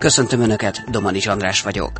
[0.00, 1.90] Köszöntöm Önöket, Domani András vagyok.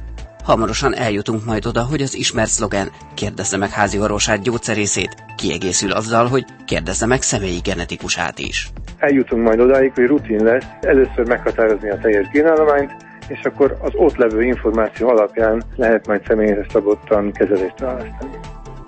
[0.44, 6.26] Hamarosan eljutunk majd oda, hogy az ismert szlogen kérdezze meg házi orvosát gyógyszerészét kiegészül azzal,
[6.26, 8.70] hogy kérdezze meg személyi genetikusát is.
[8.98, 12.92] Eljutunk majd odáig, hogy rutin lesz először meghatározni a teljes génállományt,
[13.28, 18.38] és akkor az ott levő információ alapján lehet majd személyre szabottan kezelést választani.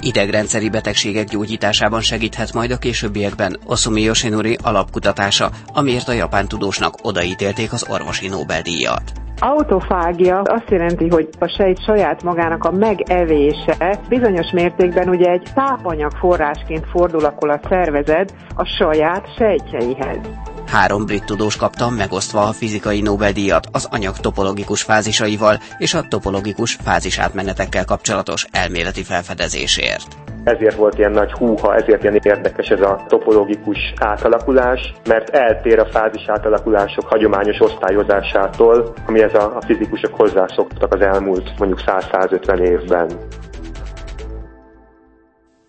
[0.04, 7.72] Idegrendszeri betegségek gyógyításában segíthet majd a későbbiekben Osumi Yoshinori alapkutatása, amiért a japán tudósnak odaítélték
[7.72, 9.12] az orvosi Nobel-díjat.
[9.38, 16.10] Autofágia azt jelenti, hogy a sejt saját magának a megevése bizonyos mértékben ugye egy tápanyag
[16.10, 20.51] forrásként fordul akkor a szervezet a saját sejtjeihez.
[20.72, 26.78] Három brit tudós kapta megosztva a fizikai Nobel-díjat az anyag topologikus fázisaival és a topologikus
[26.82, 30.06] fázisátmenetekkel kapcsolatos elméleti felfedezésért.
[30.44, 35.86] Ezért volt ilyen nagy húha, ezért ilyen érdekes ez a topologikus átalakulás, mert eltér a
[35.86, 43.08] fázis átalakulások hagyományos osztályozásától, amihez a, a fizikusok hozzászoktak az elmúlt mondjuk 100-150 évben.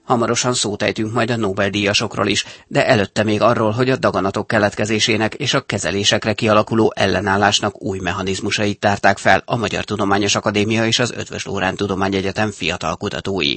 [0.04, 5.34] Hamarosan szót ejtünk majd a Nobel-díjasokról is, de előtte még arról, hogy a daganatok keletkezésének
[5.34, 11.12] és a kezelésekre kialakuló ellenállásnak új mechanizmusait tárták fel a Magyar Tudományos Akadémia és az
[11.12, 13.56] Ötvös Lórán Tudományegyetem fiatal kutatói.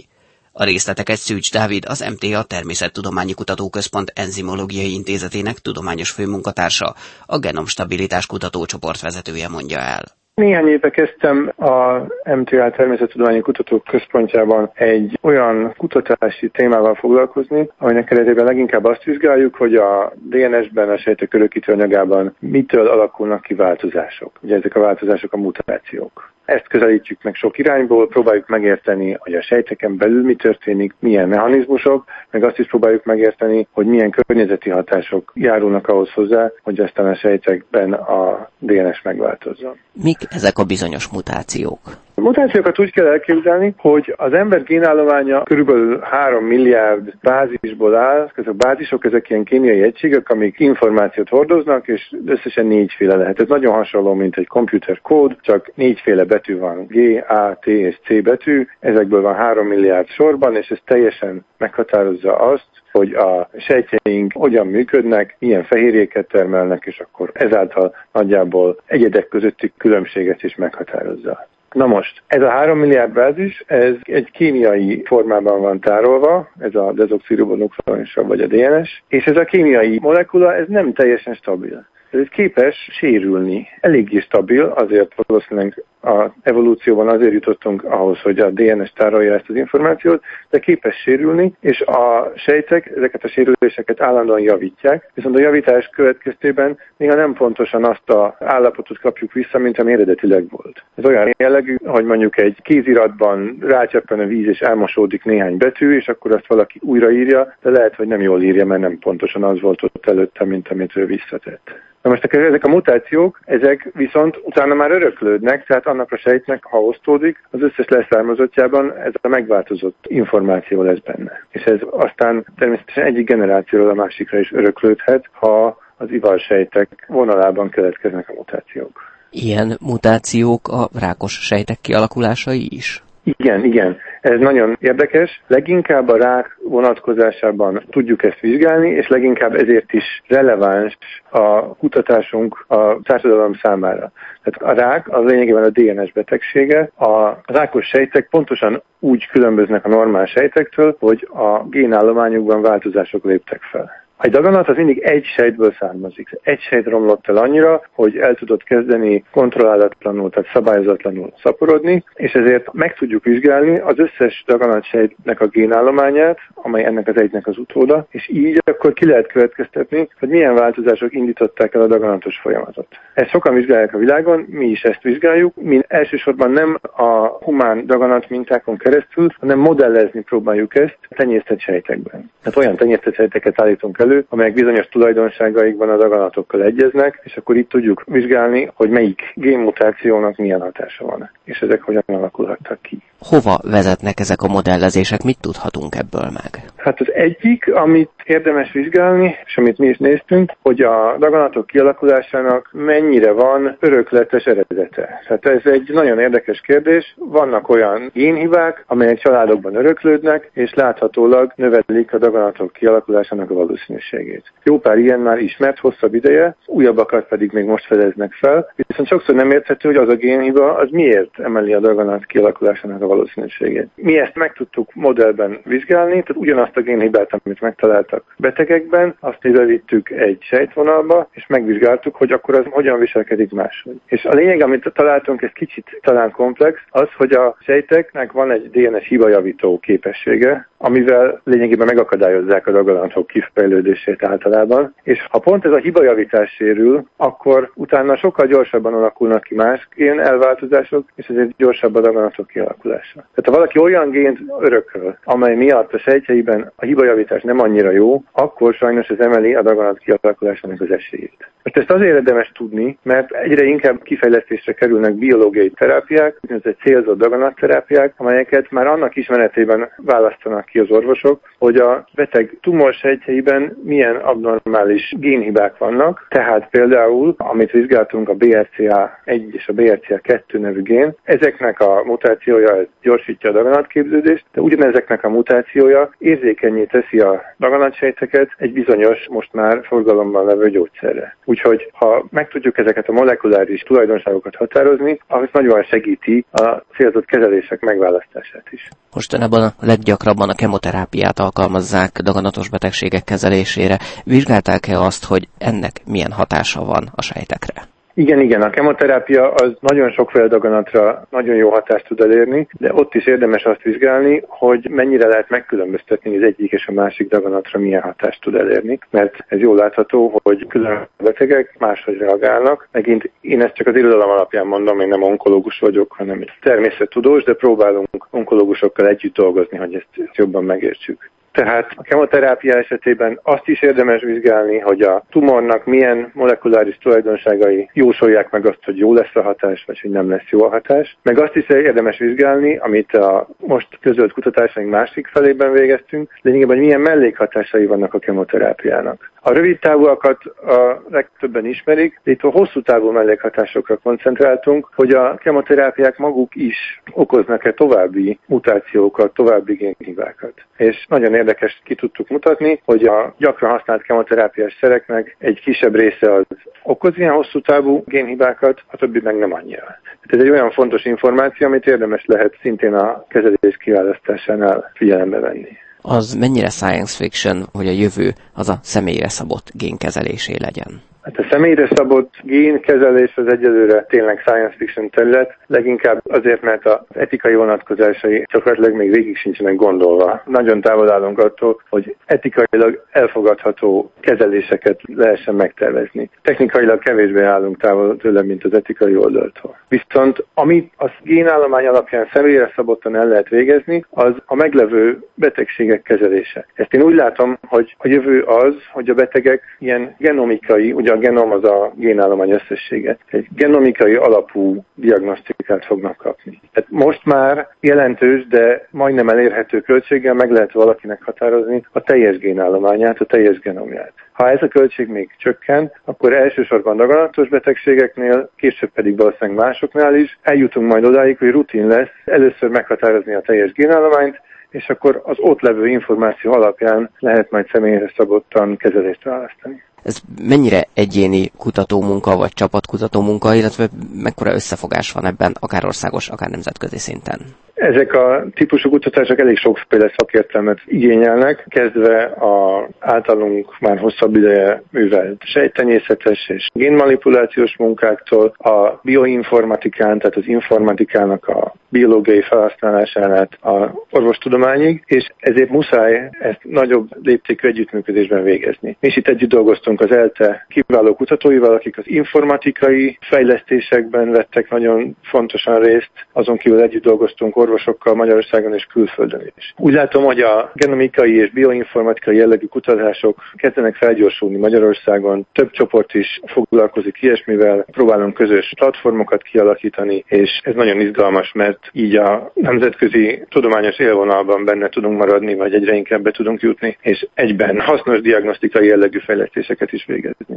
[0.53, 6.95] A részleteket Szűcs Dávid, az MTA Természettudományi Kutatóközpont Enzimológiai Intézetének tudományos főmunkatársa,
[7.27, 10.16] a Genomstabilitás Kutatócsoport vezetője mondja el.
[10.41, 12.01] Néhány éve kezdtem a
[12.35, 19.75] MTA Természettudományi Kutatók Központjában egy olyan kutatási témával foglalkozni, aminek keretében leginkább azt vizsgáljuk, hogy
[19.75, 24.33] a DNS-ben, a sejtek örökítő anyagában mitől alakulnak ki változások.
[24.41, 26.35] Ugye ezek a változások a mutációk.
[26.47, 32.05] Ezt közelítjük meg sok irányból, próbáljuk megérteni, hogy a sejteken belül mi történik, milyen mechanizmusok,
[32.31, 37.15] meg azt is próbáljuk megérteni, hogy milyen környezeti hatások járulnak ahhoz hozzá, hogy aztán a
[37.15, 39.77] sejtekben a DNS megváltozzon.
[39.93, 41.81] Mik ezek a bizonyos mutációk?
[42.23, 48.53] Mutációkat úgy kell elképzelni, hogy az ember génállománya körülbelül 3 milliárd bázisból áll, ezek a
[48.53, 53.41] bázisok, ezek ilyen kémiai egységek, amik információt hordoznak, és összesen négyféle lehet.
[53.41, 57.99] Ez nagyon hasonló, mint egy computer kód, csak négyféle betű van, G, A, T és
[58.05, 64.33] C betű, ezekből van 3 milliárd sorban, és ez teljesen meghatározza azt, hogy a sejtjeink
[64.35, 71.47] hogyan működnek, milyen fehérjéket termelnek, és akkor ezáltal nagyjából egyedek közötti különbséget is meghatározza.
[71.77, 76.93] Na most, ez a 3 milliárd bázis, ez egy kémiai formában van tárolva, ez a
[76.93, 82.89] dezoxiribonukleonsav vagy a DNS, és ez a kémiai molekula, ez nem teljesen stabil ez képes
[82.93, 83.67] sérülni.
[83.81, 89.57] Eléggé stabil, azért valószínűleg a evolúcióban azért jutottunk ahhoz, hogy a DNS tárolja ezt az
[89.57, 95.91] információt, de képes sérülni, és a sejtek ezeket a sérüléseket állandóan javítják, viszont a javítás
[95.93, 100.85] következtében néha nem pontosan azt a állapotot kapjuk vissza, mint ami eredetileg volt.
[100.95, 106.09] Ez olyan jellegű, hogy mondjuk egy kéziratban rácsappan a víz és elmosódik néhány betű, és
[106.09, 109.83] akkor azt valaki újraírja, de lehet, hogy nem jól írja, mert nem pontosan az volt
[109.83, 111.85] ott előtte, mint amit ő visszatett.
[112.07, 116.79] Na most ezek a mutációk, ezek viszont utána már öröklődnek, tehát annak a sejtnek, ha
[116.79, 121.33] osztódik, az összes leszármazottjában ez a megváltozott információ lesz benne.
[121.51, 128.29] És ez aztán természetesen egyik generációról a másikra is öröklődhet, ha az ivarsejtek vonalában keletkeznek
[128.29, 129.01] a mutációk.
[129.31, 133.03] Ilyen mutációk a rákos sejtek kialakulásai is?
[133.27, 133.97] Igen, igen.
[134.21, 135.43] Ez nagyon érdekes.
[135.47, 140.99] Leginkább a rák vonatkozásában tudjuk ezt vizsgálni, és leginkább ezért is releváns
[141.31, 144.13] a kutatásunk a társadalom számára.
[144.43, 146.91] Tehát a rák az lényegében a DNS betegsége.
[146.99, 154.06] A rákos sejtek pontosan úgy különböznek a normál sejtektől, hogy a génállományukban változások léptek fel.
[154.19, 156.29] A daganat az mindig egy sejtből származik.
[156.43, 162.73] Egy sejt romlott el annyira, hogy el tudott kezdeni kontrollálatlanul, tehát szabályozatlanul szaporodni, és ezért
[162.73, 164.45] meg tudjuk vizsgálni az összes
[164.83, 170.09] sejtnek a génállományát, amely ennek az egynek az utóda, és így akkor ki lehet következtetni,
[170.19, 172.87] hogy milyen változások indították el a daganatos folyamatot.
[173.15, 175.55] Ezt sokan vizsgálják a világon, mi is ezt vizsgáljuk.
[175.63, 182.31] Mi elsősorban nem a humán daganat mintákon keresztül, hanem modellezni próbáljuk ezt tenyésztett sejtekben.
[182.43, 187.69] Tehát olyan tenyésztett sejteket állítunk elő, amelyek bizonyos tulajdonságaikban a daganatokkal egyeznek, és akkor itt
[187.69, 193.03] tudjuk vizsgálni, hogy melyik génmutációnak milyen hatása van, és ezek hogyan alakulhattak ki.
[193.19, 195.23] Hova vezetnek ezek a modellezések?
[195.23, 196.63] Mit tudhatunk ebből meg?
[196.77, 202.71] Hát az egyik, amit érdemes vizsgálni, és amit mi is néztünk, hogy a daganatok kialakulásának
[202.73, 205.21] mennyire van örökletes eredete.
[205.27, 207.15] Tehát ez egy nagyon érdekes kérdés.
[207.19, 214.53] Vannak olyan génhibák, amelyek családokban öröklődnek, és láthatólag növelik a daganatok kialakulásának a valószínűségét.
[214.63, 219.35] Jó pár ilyen már ismert hosszabb ideje, újabbakat pedig még most fedeznek fel, viszont sokszor
[219.35, 223.89] nem érthető, hogy az a génhiba az miért emeli a daganat kialakulásának valószínűségét.
[223.95, 229.81] Mi ezt meg tudtuk modellben vizsgálni, tehát ugyanazt a génhibát, amit megtaláltak betegekben, azt ide
[230.07, 234.01] egy sejtvonalba, és megvizsgáltuk, hogy akkor az hogyan viselkedik máshogy.
[234.07, 238.71] És a lényeg, amit találtunk, ez kicsit talán komplex, az, hogy a sejteknek van egy
[238.71, 244.95] DNS hibajavító képessége, amivel lényegében megakadályozzák a daganatok kifejlődését általában.
[245.03, 250.21] És ha pont ez a hibajavítás sérül, akkor utána sokkal gyorsabban alakulnak ki más gén
[250.21, 252.96] elváltozások, és ezért gyorsabb a daganatok kialakulása.
[253.13, 258.23] Tehát ha valaki olyan gént örököl, amely miatt a sejtjeiben a hibajavítás nem annyira jó,
[258.33, 261.51] akkor sajnos ez emeli a daganat kialakulásának az esélyét.
[261.63, 268.15] Most ezt azért érdemes tudni, mert egyre inkább kifejlesztésre kerülnek biológiai terápiák, úgynevezett célzott daganatterápiák,
[268.17, 275.79] amelyeket már annak ismeretében választanak ki az orvosok, hogy a beteg tumorsejtjeiben milyen abnormális génhibák
[275.79, 276.27] vannak.
[276.29, 283.51] Tehát például, amit vizsgáltunk, a BRCA1 és a BRCA2 nevű gén, ezeknek a mutációja gyorsítja
[283.51, 290.47] a daganatképződést, de ugyanezeknek a mutációja érzékenyé teszi a daganatsejteket egy bizonyos, most már forgalomban
[290.47, 291.37] levő gyógyszerre.
[291.45, 297.81] Úgyhogy ha meg tudjuk ezeket a molekuláris tulajdonságokat határozni, az nagyon segíti a célzott kezelések
[297.81, 298.89] megválasztását is.
[299.15, 303.99] Mostanában a leggyakrabban a kemoterápiát alkalmazzák daganatos betegségek kezelésére.
[304.25, 307.96] Vizsgálták-e azt, hogy ennek milyen hatása van a sejtekre?
[308.19, 313.15] Igen, igen, a kemoterápia az nagyon sok daganatra nagyon jó hatást tud elérni, de ott
[313.15, 318.03] is érdemes azt vizsgálni, hogy mennyire lehet megkülönböztetni az egyik és a másik daganatra milyen
[318.03, 322.89] hatást tud elérni, mert ez jól látható, hogy külön betegek máshogy reagálnak.
[322.93, 327.55] Megint én ezt csak az irodalom alapján mondom, én nem onkológus vagyok, hanem természettudós, de
[327.55, 331.31] próbálunk onkológusokkal együtt dolgozni, hogy ezt jobban megértsük.
[331.57, 338.51] Tehát a kemoterápia esetében azt is érdemes vizsgálni, hogy a tumornak milyen molekuláris tulajdonságai jósolják
[338.51, 341.17] meg azt, hogy jó lesz a hatás, vagy hogy nem lesz jó a hatás.
[341.23, 346.85] Meg azt is érdemes vizsgálni, amit a most közölt kutatásaink másik felében végeztünk, lényegében, hogy
[346.85, 349.31] milyen mellékhatásai vannak a kemoterápiának.
[349.49, 355.35] A rövid távúakat a legtöbben ismerik, de itt a hosszú távú mellékhatásokra koncentráltunk, hogy a
[355.35, 360.53] kemoterápiák maguk is okoznak-e további mutációkat, további génhibákat.
[360.77, 361.46] És nagyon érdekes
[361.85, 366.45] ki tudtuk mutatni, hogy a gyakran használt kemoterápiás szereknek egy kisebb része az
[366.83, 369.85] okoz ilyen hosszú távú génhibákat, a többi meg nem annyira.
[369.85, 375.79] Tehát ez egy olyan fontos információ, amit érdemes lehet szintén a kezelés kiválasztásánál figyelembe venni
[376.07, 381.03] az mennyire science fiction, hogy a jövő az a személyre szabott génkezelésé legyen?
[381.27, 386.99] Hát a személyre szabott génkezelés az egyelőre tényleg science fiction terület, leginkább azért, mert az
[387.15, 390.43] etikai vonatkozásai gyakorlatilag még végig sincsenek gondolva.
[390.45, 396.31] Nagyon távol állunk attól, hogy etikailag elfogadható kezeléseket lehessen megtervezni.
[396.43, 399.79] Technikailag kevésbé állunk távol tőle, mint az etikai oldaltól.
[399.89, 406.67] Viszont amit a génállomány alapján személyre szabottan el lehet végezni, az a meglevő betegségek kezelése.
[406.75, 411.19] Ezt én úgy látom, hogy a jövő az, hogy a betegek ilyen genomikai, ugye a
[411.19, 413.17] genom az a génállomány összessége.
[413.27, 416.61] Egy genomikai alapú diagnosztikát fognak kapni.
[416.73, 423.21] Tehát most már jelentős, de majdnem elérhető költséggel meg lehet valakinek határozni a teljes génállományát,
[423.21, 424.13] a teljes genomját.
[424.33, 430.39] Ha ez a költség még csökken, akkor elsősorban daganatos betegségeknél, később pedig valószínűleg másoknál is
[430.43, 435.61] eljutunk majd odáig, hogy rutin lesz először meghatározni a teljes génállományt, és akkor az ott
[435.61, 439.83] levő információ alapján lehet majd személyre szabottan kezelést választani.
[440.07, 446.51] Ez mennyire egyéni kutatómunka, vagy csapatkutató munka, illetve mekkora összefogás van ebben, akár országos, akár
[446.51, 447.41] nemzetközi szinten?
[447.77, 455.43] Ezek a típusú kutatások elég sokféle szakértelmet igényelnek, kezdve a általunk már hosszabb ideje művelt
[455.45, 465.31] sejtenyészetes és génmanipulációs munkáktól, a bioinformatikán, tehát az informatikának a biológiai felhasználásánát a orvostudományig, és
[465.39, 468.97] ezért muszáj ezt nagyobb léptékű együttműködésben végezni.
[469.01, 475.17] Mi is itt együtt dolgoztunk az ELTE kiváló kutatóival, akik az informatikai fejlesztésekben vettek nagyon
[475.23, 479.75] fontosan részt, azon kívül együtt dolgoztunk orvosokkal Magyarországon és külföldön is.
[479.77, 485.47] Úgy látom, hogy a genomikai és bioinformatikai jellegű kutatások kezdenek felgyorsulni Magyarországon.
[485.53, 492.17] Több csoport is foglalkozik ilyesmivel, próbálunk közös platformokat kialakítani, és ez nagyon izgalmas, mert így
[492.17, 497.81] a nemzetközi tudományos élvonalban benne tudunk maradni, vagy egyre inkább be tudunk jutni, és egyben
[497.81, 500.57] hasznos diagnosztikai jellegű fejlesztéseket is végezni.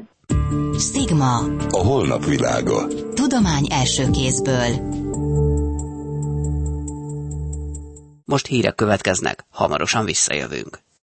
[0.78, 1.34] Stigma.
[1.70, 2.88] A holnap világa.
[3.14, 4.72] Tudomány első kézből.
[8.30, 10.80] Most hírek következnek, hamarosan visszajövünk.